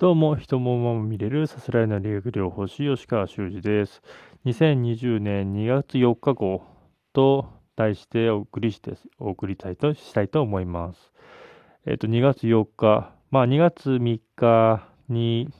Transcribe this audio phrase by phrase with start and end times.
[0.00, 4.00] どうも、人も馬も見れるさすらいの理学療法士吉川修司です。
[4.46, 6.62] 2020年2月4日号
[7.12, 7.46] と
[7.76, 11.12] 題してお送りして、お送りたいとしたいと思います。
[11.84, 15.50] えっ、と、2月4日、まあ2月3日に、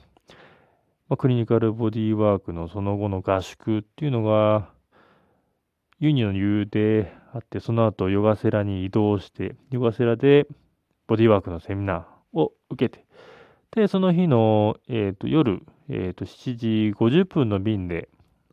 [1.07, 4.71] まあ、クリニカルボディワークのその後の合宿っていうのが、
[5.99, 10.47] ユニの理由であって、その後ヨガセラに移動して、ヨガセラで
[11.05, 13.05] ボディワークのセミナーを受けて、
[13.71, 18.09] で、その日の、えー、と夜、えー、と7時50分の便で、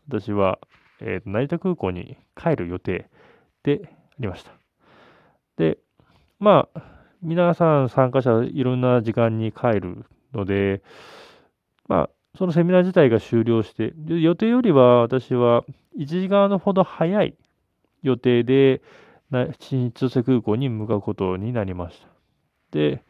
[0.09, 0.59] 私は、
[1.01, 3.09] えーと成田空港に帰る予定
[3.62, 3.89] であ
[4.21, 4.53] りました。
[5.57, 5.79] で、
[6.39, 6.83] まあ、
[7.21, 10.83] 皆さん参加者いろんな時間に帰るので、
[11.89, 15.65] まあ、そのセミナー自体が終了して、予定よりは私は
[15.98, 17.35] 1時間ほど早い
[18.03, 18.81] 予定で、
[19.59, 22.09] 新千歳空港に向かうことになりました。
[22.71, 23.03] で、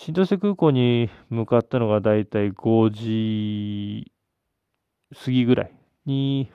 [0.00, 4.12] 新千歳空港に向かったのがだいたい5時
[5.24, 5.72] 過ぎぐらい
[6.06, 6.52] に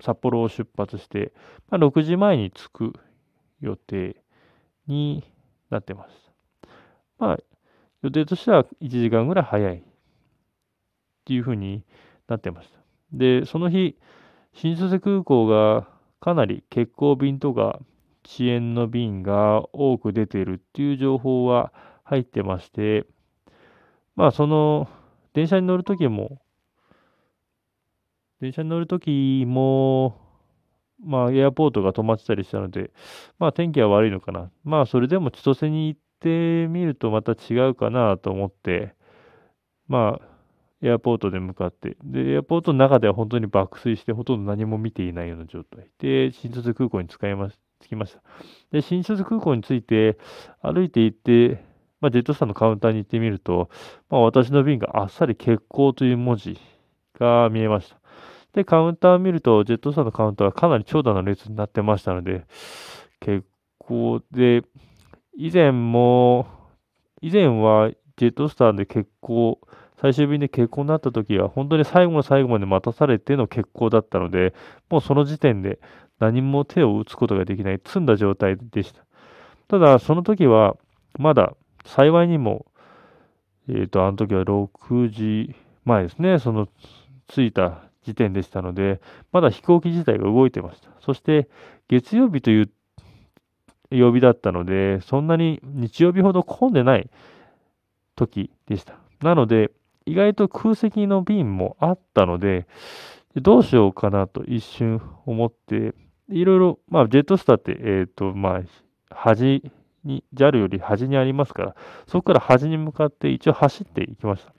[0.00, 1.32] 札幌を出発して、
[1.70, 2.92] まあ、6時前に着く
[3.60, 4.16] 予定
[4.88, 5.22] に
[5.70, 6.32] なってます。
[7.16, 7.38] まあ、
[8.02, 9.82] 予定としては1時間ぐらい早いっ
[11.24, 11.84] ていうふうに
[12.26, 12.80] なってました。
[13.12, 13.96] で、その日、
[14.52, 15.86] 新千歳空港が
[16.18, 17.78] かなり欠航便とか
[18.26, 21.72] 遅延の便が多く出ているっていう情報は
[22.10, 23.06] 入ってまして、
[24.16, 24.88] まあその
[25.32, 26.42] 電車に乗るときも、
[28.40, 30.16] 電車に乗るときも、
[31.00, 32.90] まあエアポートが止まってたりしたので、
[33.38, 34.50] まあ天気は悪いのかな。
[34.64, 38.94] まあそれでも千歳に行ってみるとまた違うかなと思って、
[39.86, 40.26] まあ
[40.82, 48.20] エアポートで向かって、で、エアポートの中では本当に爆睡してほとんど何も見ていないような状態で、新千歳空港に使いま着きました。
[48.72, 50.18] で、新千歳空港に着いて、
[50.60, 51.69] 歩いて行って、
[52.00, 53.68] まあ、ジェットスターのカウンターに行ってみると、
[54.08, 56.58] まあ、私の便があっさり欠航という文字
[57.18, 58.00] が見えました。
[58.52, 62.46] で、カウンターを見ると、ジェットスターのカウンターはかなり長蛇の列になってましたので、
[63.20, 63.42] 欠
[63.78, 64.62] 航で、
[65.36, 66.46] 以前も、
[67.20, 69.60] 以前はジェットスターで欠航、
[70.00, 74.54] 最終便で欠航になった時は、本当に最後の最後まで待たされての欠航だったので、
[74.88, 75.78] もうその時点で
[76.18, 79.04] 何も手を打つことができない、積んだ状態でした。
[79.68, 80.76] ただ、その時は、
[81.18, 81.54] まだ
[81.84, 82.66] 幸いにも、
[83.68, 85.54] えっ、ー、と、あの時は6時
[85.84, 86.68] 前ですね、その
[87.26, 89.00] 着いた時点でしたので、
[89.32, 90.90] まだ飛行機自体が動いてました。
[91.00, 91.48] そして、
[91.88, 92.70] 月曜日という
[93.90, 97.10] 曜日だったので、そんなに日曜日ほど混んでない
[98.16, 98.94] 時でした。
[99.22, 99.70] なので、
[100.06, 102.66] 意外と空席の便もあったので、
[103.36, 105.94] どうしようかなと一瞬思って、
[106.28, 108.60] いろいろ、まあ、ジェットスターって、えっ、ー、と、ま
[109.10, 109.70] あ、端
[110.04, 114.52] に、JAL より端にありますから、そこから端に向かって一応走っていきました。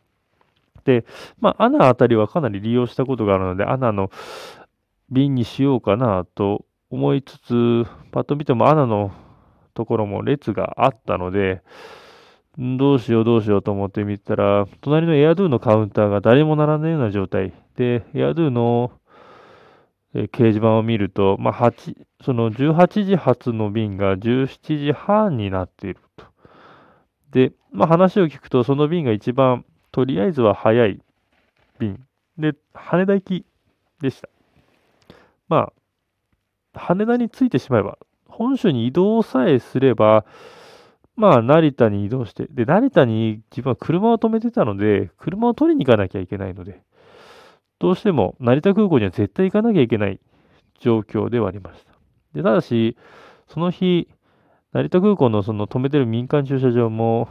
[0.83, 1.05] で、
[1.39, 4.11] まあ、アナあたりはかなり利用したことがあるので、アナの
[5.09, 9.11] 便にしようかなと思いつつ、パッと見てもアナの
[9.73, 11.61] ところも列があったので、
[12.57, 18.91] どうしようどうしようと思ってみたら、隣のエアドゥのカウンターが誰も並んないような状態で、エアドゥの
[20.13, 26.25] え掲示板を見ると、まあ、8その18時発の便が17時半になっていると。
[27.31, 31.01] で、まあ、話を聞くと、その便が一番、とりあえずは早い
[31.79, 32.05] 便。
[32.37, 33.45] で、羽田行き
[34.01, 34.29] でした。
[35.47, 35.71] ま
[36.73, 40.25] あ、羽田に着いてしまえば、本州に移動さえすれば、
[41.15, 46.81] まあ、成田に移動して、で、成田に自分は車を止めてたので、車を取りに行かなきゃいけないので、
[47.81, 50.19] どうしても成田空港には絶対行かなきゃいけない
[50.79, 51.91] 状況ではありました。
[52.35, 52.95] でただし、
[53.47, 54.07] その日、
[54.71, 57.27] 成田空港のその止めてる民間駐車場も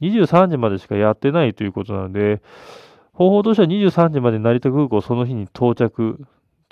[0.00, 2.42] 23時までしかやってないということなので、
[3.12, 6.18] 方法としては23時まで成田空港その日に到着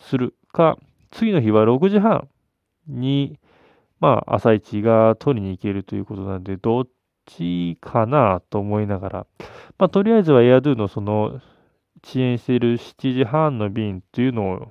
[0.00, 0.76] するか、
[1.12, 2.26] 次の日は6時半
[2.88, 3.38] に、
[4.00, 6.88] まあ、朝一が取りに行けるということなので、どっ
[7.26, 9.26] ちかなと思いながら、
[9.78, 11.40] まあ、とりあえずはエアドゥのその
[12.04, 14.68] 遅延している7時半の便っていうのを、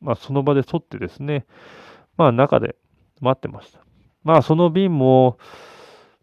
[0.00, 1.46] まあ、その場で取ってですね、
[2.16, 2.76] まあ、中で
[3.20, 3.80] 待ってました。
[4.22, 5.38] まあ、その便も、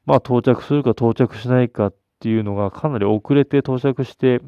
[0.05, 4.41] まあ、到着するか到着しないかっていうのがかなり遅れて到着して、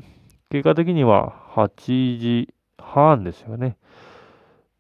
[0.50, 3.78] 結果的には8時半ですよね。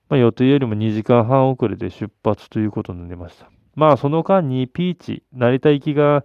[0.10, 3.50] まあ、予定よりも2時間半遅れで出発ということになりました。
[3.76, 6.24] まあ、その間にピーチ、成田行きが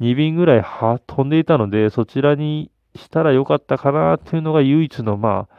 [0.00, 0.64] 2便ぐらい
[1.06, 5.56] 飛んでいたので、そちらにしたらよかったかなっていうのが唯一の、まあ、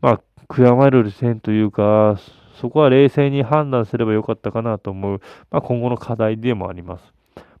[0.00, 2.18] まあ、悔やまれる点というか、
[2.60, 5.20] そこは冷静に判断すればよかったかなと思う、
[5.50, 7.04] まあ、今後の課題でもあります。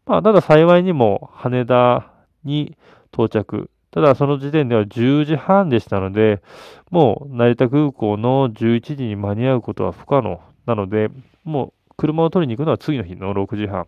[0.06, 2.10] まあ、ただ幸いにも羽田
[2.44, 2.76] に
[3.12, 3.70] 到着。
[3.90, 6.42] ただ、その時点では10時半でしたので、
[6.90, 11.10] もう成田空港の11時に間に合うことは不可能なので、
[11.44, 13.86] もう車を取りに行くのは次の日の6時半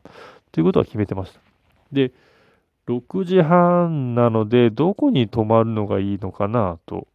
[0.52, 1.40] ということは決めてました。
[1.92, 2.12] で、
[2.98, 7.06] 6時半なので、どこに泊まるのがいいのかなと、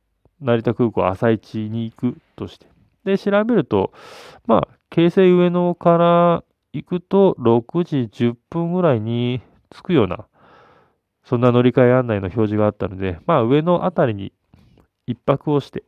[0.42, 2.68] 成田空港朝一に行くとして。
[3.04, 3.92] で、調べると、
[4.46, 6.44] まあ、京成上野から
[6.74, 10.26] 行くと6時10分ぐらいに着くような
[11.26, 14.32] そんな乗り換え案内の表示があったので、まあ上のあたりに
[15.08, 15.84] 一泊をして、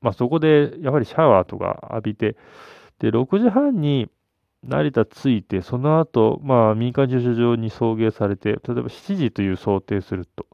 [0.00, 2.36] まあそこでやはりシャワーとか浴びて、
[2.98, 4.08] で、6時半に
[4.64, 10.46] 成田着いて、その後、まあ民間駐車場に送迎されて、例えば7時という想定すると、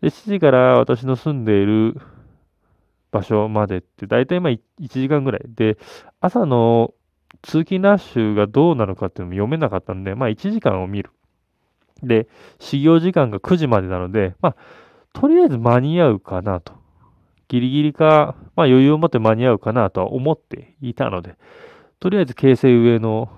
[0.00, 2.00] で、7時から私の住んでいる
[3.10, 5.42] 場所までって、大体まあ1時間ぐらい。
[5.46, 5.78] で、
[6.20, 6.94] 朝の
[7.42, 11.10] 通勤ラッシュがどうなのかっていうのも読めなかったんで、まあ1時間を見る。
[12.02, 12.28] で、
[12.58, 14.56] 始業時間が9時までなので、まあ、
[15.12, 16.74] とりあえず間に合うかなと。
[17.48, 21.36] ギリギリか、まあ余裕を持って間に合うかなとは思っていたので、
[22.00, 23.28] とりあえず京成上野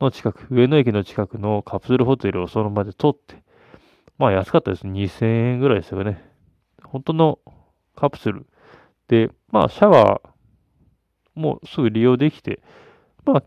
[0.00, 3.42] の近く、上野駅の近くのカプセルホテルをその場で取って、
[4.18, 4.86] まあ安かったです。
[4.86, 6.22] 2000円ぐらいですよね。
[6.84, 7.38] 本当の
[7.96, 8.46] カプセル
[9.08, 10.28] で、まあシャワー
[11.34, 12.60] もすぐ利用できて、
[13.24, 13.42] まあ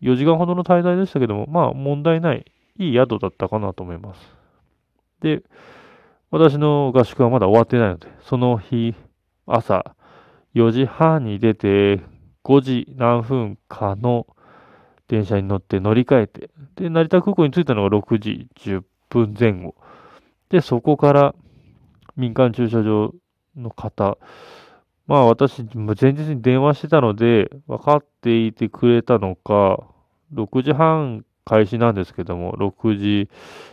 [0.00, 2.44] 4時間ほどの滞在でしたけども、まあ問題ない
[2.78, 4.20] いい宿だったかなと思います。
[5.20, 5.42] で、
[6.30, 8.94] 私の合宿はまだ終わってないので、その日、
[9.46, 9.96] 朝
[10.54, 12.00] 4時半に出て、
[12.48, 14.26] 5時何分かの
[15.06, 19.74] 電車に乗って乗り換えて、で、成田空港に着いたのが6時10分前後。
[20.48, 21.34] で、そこから
[22.16, 23.12] 民間駐車場
[23.54, 24.16] の方、
[25.06, 29.84] まあ私、前日に電話してたので、分かっていてくれたのか、
[30.32, 33.28] 6時半開始なんですけども、6時、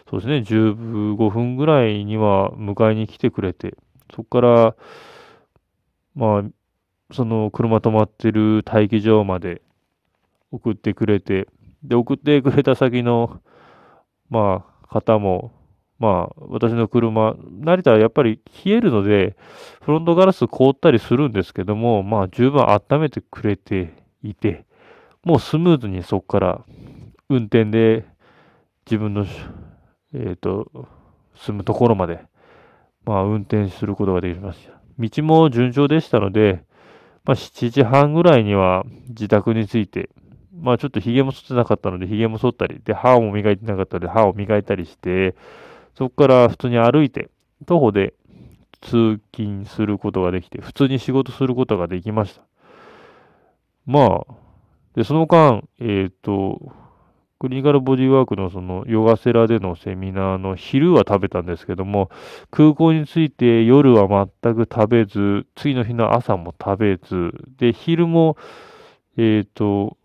[0.10, 3.76] そうですね、15分ぐらいには迎えに来てくれて、
[4.14, 4.76] そこから、
[6.14, 6.44] まあ、
[7.12, 9.62] その車止まってる待機場まで
[10.52, 11.48] 送ってくれて、
[11.84, 13.42] で、送ってくれた先の、
[14.30, 15.52] まあ、方も、
[16.00, 19.36] まあ、私の車、成田はやっぱり冷えるので、
[19.82, 23.94] フロントガラス凍ったりするんですけども、まあ、十分温めてくれて
[24.24, 24.66] いて、
[25.24, 26.66] もうスムーズにそこから
[27.30, 28.06] 運転で
[28.86, 29.26] 自分の、
[30.14, 30.88] えっ、ー、と、
[31.36, 32.20] 住むところまで、
[33.06, 34.74] まあ、運転することができました。
[34.98, 36.64] 道も順調でしたので、
[37.26, 40.10] まあ、7時半ぐらいには自宅に着いて、
[40.54, 45.36] まあ、ちょっと髭も剃ってなかったので、髭も剃ったり、で、歯も磨いてなかったので、歯を磨いたりして、
[45.96, 47.30] そこから普通に歩いて、
[47.66, 48.14] 徒歩で
[48.82, 52.42] 通勤することができて、普通に仕事することができました。
[53.86, 54.34] まあ、
[54.96, 56.72] で、その間、えっ、ー、と、
[57.46, 62.10] クリニカルボディワークのそのヨガセラでのセミナーの昼は食べたんですけども、
[62.50, 64.08] 空港に着いて夜は
[64.42, 68.36] 全く食べず、次の日の朝も食べず、で、昼も、
[69.16, 69.96] えっ、ー、と、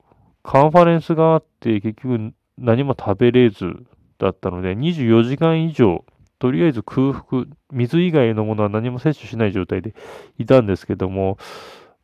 [0.42, 3.86] カンファレンスがあって結局何も食べれず
[4.18, 6.04] だったので、24時間以上、
[6.40, 9.94] とりあえず空腹、水以外のものは何も摂取しない状態で
[10.38, 11.38] いたんですけども、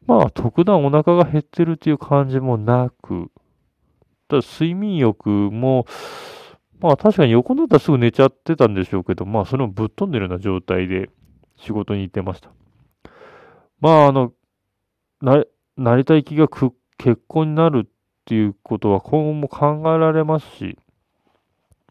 [0.07, 3.31] まあ、特段お腹が減ってるっていう感じもなく、
[4.29, 5.87] た睡眠欲も、
[6.81, 11.11] まあ確かに横になったらすぐ寝ちゃってたんでしょうけど、まあそれもぶっ飛んでるような状態で
[11.57, 12.51] 仕事に行ってました。
[13.81, 14.33] まああの、
[15.21, 15.45] な、
[15.77, 17.91] 成田行きが結婚になるっ
[18.25, 20.79] ていうことは今後も考えられますし、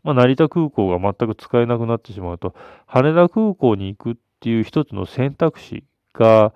[0.03, 2.53] まあ成田空港が全く使えなくなってしまうと、
[2.85, 6.53] 羽田空港に行くっていう一つの選択肢が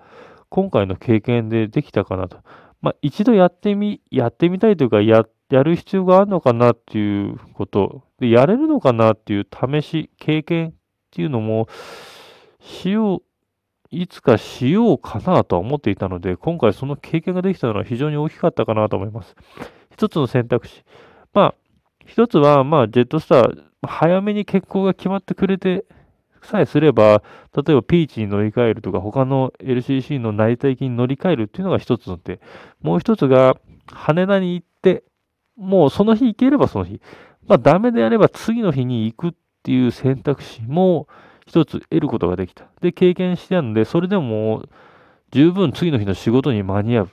[0.48, 2.38] 今回の経験でできたかなと。
[2.80, 10.72] まあ一度やってみ、やってみたいというか、やっやる必要があるのかなっていうこと、で、やれるのかなっていう試し、経験っ
[11.10, 11.68] ていうのも、
[12.60, 13.22] しよう、
[13.90, 19.34] いつかしようかなとは思っていたので、今回その経験ができたのは非常に大きかったかなと思います。
[19.92, 20.84] 一つの選択肢。
[21.32, 21.54] まあ、
[22.06, 25.84] 一つは、まあ、ジェットスター、早めに欠航が決まってくれて
[26.42, 27.22] さえすれば、
[27.54, 32.40] 例えばピーチに乗り換えるとか、他の LCC の成田行きに乗り換えるっていうのが一つの手。
[32.80, 33.56] もう一つが、
[33.92, 35.04] 羽田に行って、
[35.60, 37.00] もうその日行ければその日。
[37.46, 41.06] まあダメであれば次の日に行くっていう選択肢も
[41.46, 42.66] 一つ得ることができた。
[42.80, 44.64] で、経験してあるので、それでも
[45.30, 47.08] 十分次の日の仕事に間に合うっ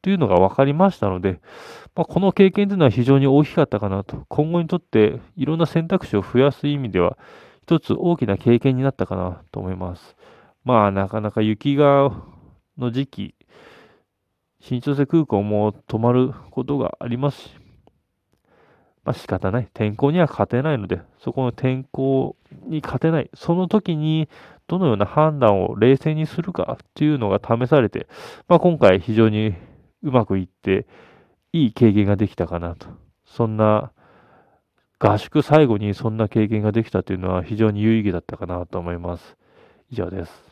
[0.00, 1.40] ていうのが分かりましたので、
[1.94, 4.24] まあ、この経験というのは非常に大きかったかなと。
[4.28, 7.18] 今後にとっていろんな選択肢を増やす意味では、
[7.62, 10.16] 一つ大きな経験になったかなと思います。
[10.64, 12.12] まあ、なかなか雪が
[12.78, 13.34] の時期、
[14.60, 17.67] 新千歳空港も止まることがありますし、
[19.08, 19.68] まあ仕方ない。
[19.72, 22.36] 天候には勝てないので、そこの天候
[22.66, 23.30] に勝てない。
[23.32, 24.28] その時に
[24.66, 28.06] どのような判断を冷静にするかっていうのが試されて、
[28.48, 29.54] まあ今回非常に
[30.02, 30.86] うまくいって、
[31.54, 32.86] いい経験ができたかなと。
[33.24, 33.92] そんな、
[34.98, 39.38] 合宿最後にそんな経験ができたというのは非常に有意義だったかなと思います。
[39.90, 40.47] 以上です。